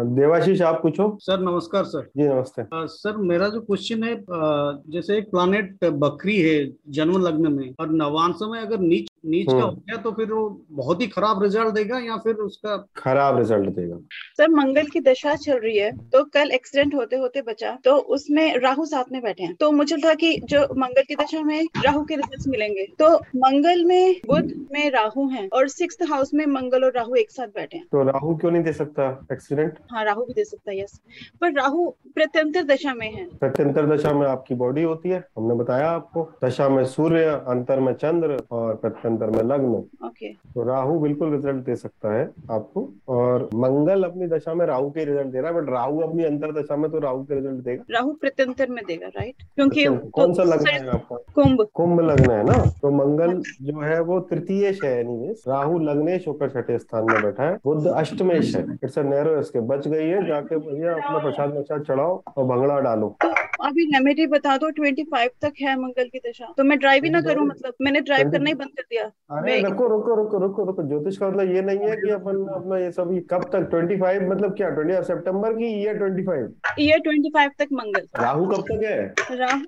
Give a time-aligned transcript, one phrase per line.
[0.00, 4.72] देवाशीष आप पूछो सर नमस्कार सर। जी नमस्ते। आ, सर मेरा जो क्वेश्चन है आ,
[4.88, 6.58] जैसे एक प्लानेट बकरी है
[6.90, 10.42] जन्म लग्न में और नवांश में अगर नीच नीच का हो गया तो फिर वो
[10.70, 13.96] बहुत ही खराब रिज़ल्ट देगा या फिर उसका खराब रिज़ल्ट देगा।
[14.36, 18.56] सर मंगल की दशा चल रही है तो कल एक्सीडेंट होते होते बचा तो उसमें
[18.58, 22.04] राहु साथ में बैठे हैं। तो मुझे था कि जो मंगल की दशा में राहु
[22.04, 26.84] के रिज़ल्ट मिलेंगे। तो मंगल में बुध में राहु है और सिक्स हाउस में मंगल
[26.84, 30.24] और राहु एक साथ बैठे हैं। तो राहु क्यों नहीं दे सकता एक्सीडेंट हाँ राहु
[30.24, 31.00] भी दे सकता है यस
[31.40, 35.90] पर राहु प्रत्यंतर दशा में है। प्रत्यंतर दशा में आपकी बॉडी होती है हमने बताया
[35.90, 39.74] आपको। दशा में सूर्य अंतर में चंद्र और प्रत्यंतर में लग्न।
[40.06, 44.90] ओके तो राहु बिल्कुल रिज़ल्ट दे सकता है आपको और मंगल अपनी दशा में राहु
[44.90, 47.64] के रिज़ल्ट दे रहा है बट राहु अपनी अंतर दशा में तो राहु के रिज़ल्ट
[47.64, 51.16] देगा। राहु प्रत्यंतर में देगा राइट क्योंकि कौन सा लग्न है आपका?
[51.34, 52.58] कुंभ। कुंभ लग्न है ना?
[52.82, 57.56] तो मंगल जो है वो तृतीयेश है राहु लग्नेश होकर छठे स्थान में बैठा है
[57.64, 61.84] बुद्ध अष्टमेश है इट्स अ नैरो इसके बच गई है जाके भैया अपना प्रसाद वसाद
[61.84, 63.28] चढ़ाओ और भंगड़ा डालो। तो
[63.64, 67.10] अभी रेमेडी बता दो ट्वेंटी फाइव तक है मंगल की दशा। तो मैं ड्राइव ही
[67.10, 70.38] ना करूँ मतलब मैंने ड्राइव करना ही बंद कर दिया। अरे मैं- रुको रुको रुको
[70.38, 73.70] रुको रुको ज्योतिष का मतलब ये नहीं है कि अपन अपना ये सब कब तक
[73.70, 78.60] 25 मतलब क्या 20 सितंबर की ईयर 25 ईयर ट्वेंटी फाइव तक मंगल। राहु कब
[78.60, 79.14] तक है?
[79.36, 79.62] राहु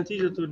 [0.00, 0.42] नतीजा तो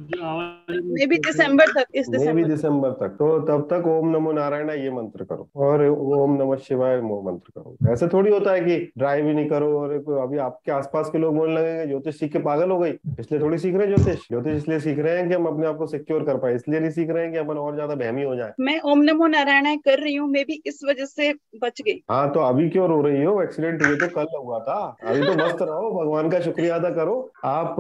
[0.94, 5.24] मे भी दिसंबर तक इस दिसंबर तक। तो तब तक ओम नमो नारायण ये मंत्र
[5.24, 9.34] करो और ओम नमः शिवाय वो मंत्र करो। ऐसे थोड़ी होता है कि ड्राइव ही
[9.34, 12.80] नहीं करो और अभी आपके आसपास के लोग बोलने लगेंगे ज्योतिष सीख के पागल हो
[12.80, 15.76] गई। इसलिए थोड़ी सीख रहे ज्योतिष। ज्योतिष इसलिए सीख रहे हैं कि हम अपने आप
[15.76, 18.34] को सिक्योर कर पाए। इसलिए नहीं सीख रहे हैं कि अपन और ज़्यादा बहमी हो
[18.36, 21.32] जाए। मैं ओम नमो नारायण कर रही हूँ मे भी इस वजह से
[21.62, 23.40] बच गई। हाँ तो अभी क्यों रो रही हो?
[23.42, 27.16] एक्सीडेंट हुए तो कल हुआ था। अभी तो मस्त रहो भगवान का शुक्रिया अदा करो।
[27.44, 27.76] आप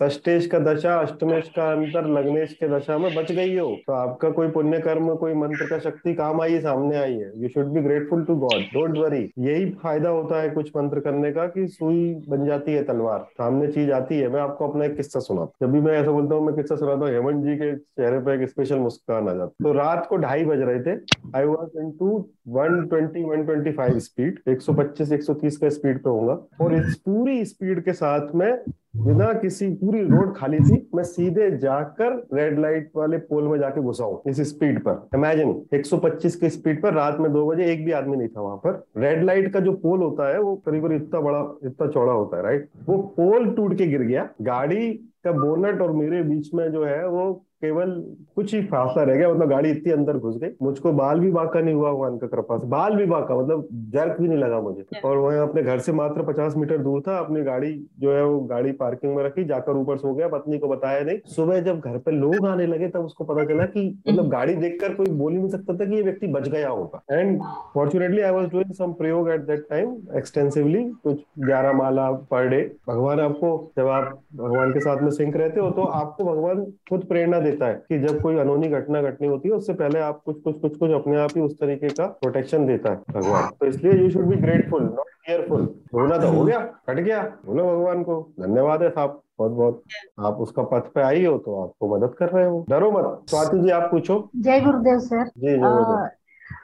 [0.00, 4.30] षष्टेश का दशा अष्टमेश का अंतर लग्नेश के दशा में बच गई हो। तो आपका
[4.30, 7.72] कोई पुण्य कर्म कोई मंत्र का शक्ति काम आई है सामने आई है। You should
[7.74, 11.66] be grateful to God don't worry यही फ़ायदा होता है कुछ मंत्र करने का कि
[11.68, 15.66] सुई बन जाती है तलवार। सामने चीज़ आती है मैं आपको अपना एक किस्सा सुनाता
[15.66, 18.42] जब भी मैं ऐसा बोलता हूँ, मैं किस्सा सुनाता हूँ, हेमंत जी के चेहरे पर
[18.42, 20.98] एक स्पेशल मुस्कान आ जाता तो रात को ढाई बज रहे थे।
[21.36, 22.08] I was in two
[22.56, 26.10] one twenty one twenty five speed एक सौ पच्चीस, एक सौ तीस का स्पीड पे
[26.10, 28.50] होगा और इस पूरी स्पीड के साथ में
[28.96, 33.80] बिना किसी, पूरी रोड खाली थी, मैं सीधे जाकर रेड लाइट वाले पोल में जाके
[33.80, 37.84] घुसा हूँ, इस स्पीड पर। इमेजिन 125 की स्पीड पर रात में दो बजे एक
[37.84, 40.86] भी आदमी नहीं था वहाँ पर। रेड लाइट का जो पोल होता है, वो करीब
[40.86, 44.92] करीब इतना बड़ा, इतना चौड़ा होता है राइट वो पोल टूट के गिर गया। गाड़ी
[45.24, 47.90] का बोनट और मेरे बीच में जो है, वो केवल
[48.36, 51.60] कुछ ही फासला रह गया मतलब गाड़ी इतनी अंदर घुस गई। मुझको बाल भी बांका
[51.60, 54.84] नहीं हुआ भगवान का कृपा से। बाल भी बांका मतलब जर्क भी नहीं लगा मुझे।
[55.04, 58.40] और वह अपने घर से मात्र पचास मीटर दूर था अपनी गाड़ी जो है वो
[58.50, 61.98] गाड़ी पार्किंग में रखी जाकर ऊपर सो गया पत्नी को बताया नहीं। सुबह जब घर
[61.98, 65.38] पे लोग आने लगे तब उसको पता चला की मतलब गाड़ी देखकर कोई बोल ही
[65.38, 67.40] नहीं सकता था कि ये व्यक्ति बच गया होगा। And
[67.74, 72.60] fortunately I was doing some प्रयोग एट दैट टाइम एक्सटेंसिवली कुछ ग्यारह माला पर डे
[72.88, 77.04] भगवान आपको जब आप भगवान के साथ में सिंक रहते हो तो आपको भगवान खुद
[77.08, 80.42] प्रेरणा देता है कि जब कोई अनोनी घटना घटनी होती है उससे पहले आप कुछ
[80.42, 83.92] कुछ कुछ कुछ अपने आप ही उस तरीके का प्रोटेक्शन देता है भगवान। तो इसलिए
[83.92, 88.32] you should be grateful not fearful होना तो हो गया कट गया। बोलो भगवान को
[88.40, 89.82] धन्यवाद है साहब बहुत बहुत।
[90.20, 93.58] आप उसका पथ पे आई हो तो आपको मदद कर रहे हो। डरो मत। स्वाति
[93.58, 96.10] जी आप पूछो। जय गुरुदेव सर। जी जी बोलो। अ,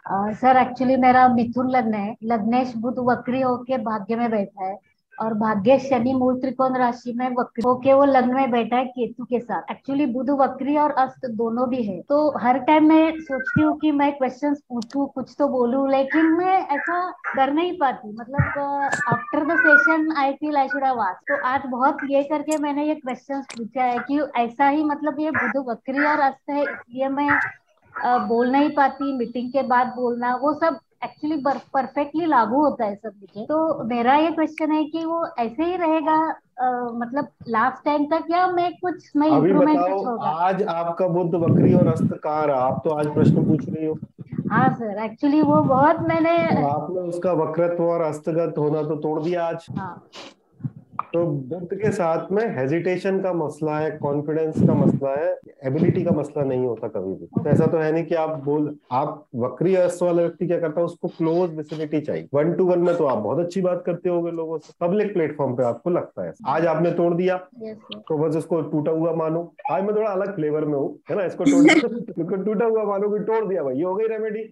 [0.06, 4.91] अ, सर एक्चुअली मेरा मिथुन लग्न है। लग्नेश बुध वक्री होके भाग्य में बैठा है।
[5.18, 9.24] और भाग्य शनि मूल त्रिकोण राशि में वक्री होके वो लग्न में बैठा है केतु
[9.24, 13.62] के साथ। एक्चुअली बुध वक्री और अस्त दोनों भी है। तो हर टाइम मैं सोचती
[13.62, 18.58] हूँ कि मैं क्वेश्चंस पूछूँ कुछ तो बोलूँ लेकिन मैं ऐसा कर नहीं पाती। मतलब
[19.08, 22.94] after the session I feel I should asked तो आज बहुत ये करके मैंने ये
[22.94, 27.28] क्वेश्चन पूछा है की ऐसा ही मतलब ये बुध वक्री और अस्त है इसलिए मैं
[27.94, 31.36] अ, बोल नहीं पाती। मीटिंग के बाद बोलना वो सब एक्चुअली
[31.74, 35.76] परफेक्टली लागू होता है सब मुझे। तो मेरा ये क्वेश्चन है कि वो ऐसे ही
[35.76, 36.14] रहेगा
[36.60, 40.30] आ, मतलब लास्ट टाइम तक या मैं कुछ मैं अभी इम्प्रूवमेंट कुछ होगा?
[40.40, 42.60] आज आपका बुद्ध बकरी और अस्त कहाँ रहा?
[42.60, 43.98] आप तो आज प्रश्न पूछ रही हो।
[44.50, 49.22] हाँ सर एक्चुअली वो बहुत मैंने तो आपने उसका वक्रत्व और अस्तगत होना तो तोड़
[49.22, 49.94] दिया आज। हाँ।
[51.12, 55.32] तो बुद्ध के साथ में हेजिटेशन का मसला है कॉन्फिडेंस का मसला है
[55.66, 58.74] एबिलिटी का मसला नहीं होता कभी भी। तो ऐसा तो है नहीं कि आप बोल
[58.92, 62.78] आप वक्री अस्त वाला व्यक्ति क्या करता है उसको क्लोज विसिनिटी चाहिए। वन टू वन
[62.78, 66.26] में तो आप बहुत अच्छी बात करते हो लोगों से। पब्लिक प्लेटफॉर्म पे आपको लगता
[66.26, 70.34] है आज आपने तोड़ दिया। तो बस इसको टूटा हुआ मानो। आज मैं थोड़ा अलग
[70.34, 71.24] फ्लेवर में हूँ है ना?
[71.24, 71.74] इसको टूटा
[72.22, 74.44] इसको टूटा हुआ मानो कि तोड़ दिया भाई। ये हो गई रेमेडी